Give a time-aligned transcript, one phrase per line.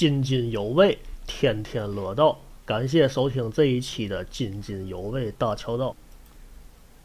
[0.00, 2.38] 津津有味，天天乐道。
[2.64, 5.94] 感谢收听这一期的津津有味大桥道。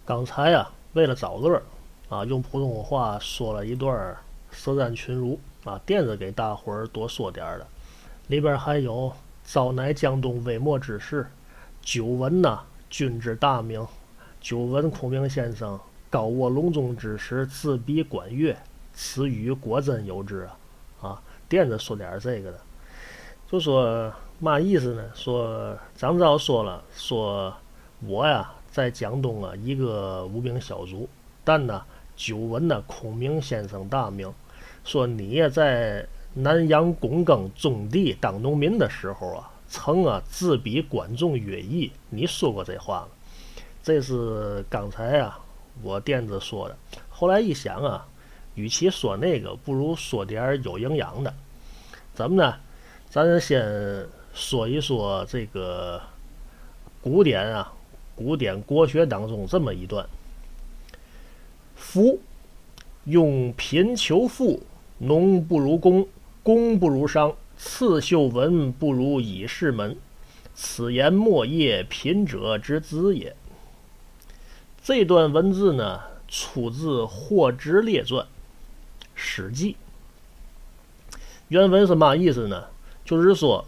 [0.05, 1.63] 刚才啊，为了找乐儿
[2.07, 4.15] 啊，用普通话说了一段
[4.49, 7.67] 舌战群儒啊，垫着给大伙儿多说点儿的。
[8.27, 9.11] 里边还有
[9.43, 11.29] “早乃江东微末之事”，
[11.83, 13.85] 久闻呐君之大名，
[14.39, 15.77] 久闻孔明先生
[16.09, 18.55] 高卧隆中之时自比管乐，
[18.93, 21.09] 此语果真有之啊！
[21.09, 22.59] 啊，垫着说点儿这个的，
[23.49, 24.13] 就说。
[24.37, 25.03] 嘛意思呢？
[25.15, 27.55] 说张昭说了，说
[28.05, 31.07] 我呀在江东啊一个无名小卒，
[31.45, 31.81] 但呢
[32.17, 34.31] 久闻呢孔明先生大名。
[34.83, 41.89] 说你也在南阳躬耕种地当农民的时候啊，曾啊自比管仲乐毅。
[42.09, 43.07] 你说过这话吗？
[43.81, 45.39] 这是刚才啊
[45.81, 46.75] 我垫子说的。
[47.07, 48.05] 后来一想啊，
[48.55, 51.33] 与其说那个，不如说点有营养的。
[52.13, 52.55] 怎么呢？
[53.15, 53.65] 咱先。
[54.33, 56.01] 说一说这个
[57.01, 57.71] 古典啊，
[58.13, 60.05] 古典国学当中这么一段：
[61.77, 62.19] 夫
[63.05, 64.61] 用贫求富，
[64.97, 66.05] 农不如工，
[66.43, 69.95] 工不如商，刺绣文不如以士门。
[70.53, 73.33] 此言莫业贫者之资也。
[74.83, 78.25] 这段文字呢，出自《霍之列传》
[79.15, 79.77] 《史记》。
[81.47, 82.65] 原文是嘛意思呢？
[83.05, 83.63] 就是说。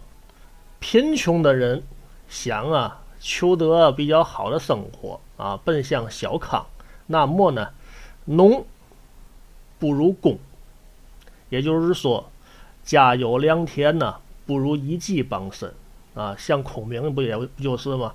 [0.80, 1.82] 贫穷的人
[2.28, 6.64] 想啊，求得比较好的生活啊，奔向小康，
[7.08, 7.70] 那么呢，
[8.26, 8.64] 农
[9.80, 10.38] 不如工，
[11.48, 12.30] 也就是说，
[12.84, 15.74] 家有良田呢，不如一技傍身
[16.14, 16.36] 啊。
[16.38, 18.14] 像孔明不也不就是吗？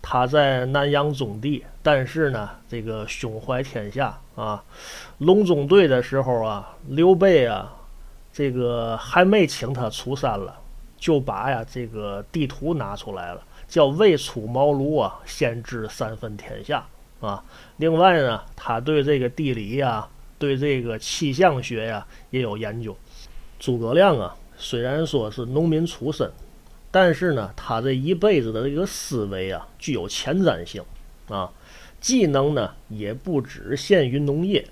[0.00, 4.62] 他在南阳种地，但是呢，这个胸怀天下啊，
[5.18, 7.74] 隆中对的时候啊，刘备啊，
[8.34, 10.60] 这个还没请他出山了。
[10.96, 16.82] 就把呀这个地图拿出来了，叫未出茅庐啊，先知三分天下
[17.20, 17.44] 啊。
[17.76, 22.96] 另外呢，他对这个地理呀，对这个气象学呀也有研究。
[23.58, 26.30] 诸葛亮啊，虽然说是农民出身，
[26.90, 30.82] 但是呢，他这一辈子的这个思维啊，具有前瞻性
[31.28, 31.52] 啊，
[32.00, 34.66] 技能呢也不只限于农业。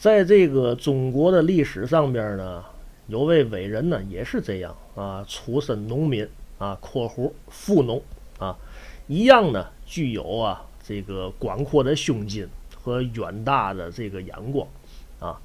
[0.00, 2.64] 在这个中国的历史上边呢。
[3.06, 6.28] 有位伟人呢，也是这样啊，出身农民
[6.58, 8.00] 啊（括弧富农）
[8.38, 8.56] 啊，
[9.08, 12.48] 一样呢，具有啊这个广阔的胸襟
[12.80, 14.64] 和远大的这个眼光
[15.18, 15.40] 啊。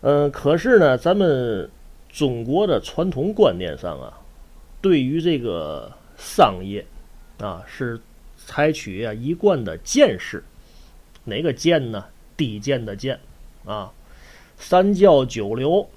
[0.00, 1.70] 嗯，可是呢，咱们
[2.08, 4.18] 中国的传统观念上啊，
[4.80, 6.84] 对于这个商业
[7.38, 8.00] 啊，是
[8.36, 10.42] 采取啊一贯的见识，
[11.26, 12.06] 哪个见呢？
[12.36, 13.20] 低贱的贱
[13.64, 13.92] 啊，
[14.56, 15.88] 三教九流。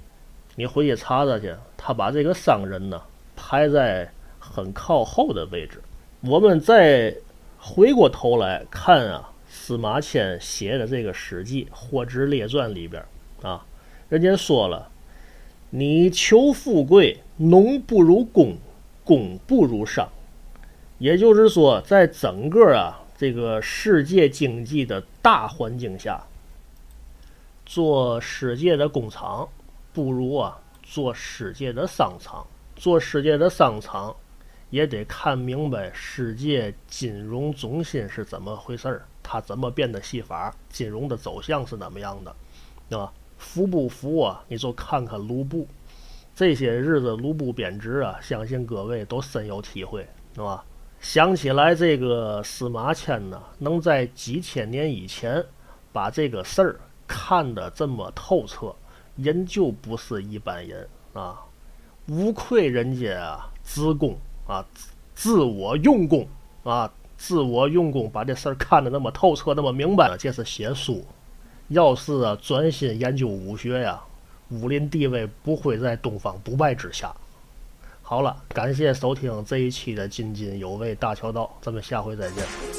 [0.54, 3.00] 你回去查查去，他把这个商人呢
[3.36, 5.82] 排在很靠后的位置。
[6.22, 7.14] 我们再
[7.58, 13.04] 回过头来看啊，司马迁写的这个《史记·霍之列传》里边
[13.42, 13.64] 啊，
[14.08, 14.88] 人家说了
[15.68, 18.56] ：“你求富贵，农不如工，
[19.04, 20.08] 工不如商。”
[20.98, 26.24] 也就是说，在整个啊这个世界经济的大环境下，
[27.66, 29.46] 做世界的工厂。
[29.92, 32.46] 不如啊，做世界的商场。
[32.76, 34.14] 做世界的商场，
[34.68, 43.10] 也得看明白世界金融中心是怎么回事儿，它怎么变的戏法，金融的走向是怎么样的，啊？
[43.38, 44.44] 服不服啊？
[44.48, 45.66] 你就看看卢布，
[46.34, 50.62] 这些日子卢布贬值啊，相信各位都深有体会，是吧？
[51.00, 55.42] 想起来这个司马迁呢，能在几千年以前
[55.92, 58.74] 把这个事儿看得这么透彻。
[59.16, 61.40] 人就不是一般人啊，
[62.06, 64.14] 无愧人家啊，自宫
[64.46, 64.62] 啊，
[65.14, 66.28] 自我用功
[66.64, 70.18] 啊，自我用功，把这事儿看得那么透彻，那么明白了。
[70.18, 71.02] 这是写书，
[71.68, 73.98] 要是啊专心研究武学呀，
[74.50, 77.10] 武林地位不会在东方不败之下。
[78.02, 82.75] 好了，感谢收听这一期的津津有味大桥道，咱们下回再见。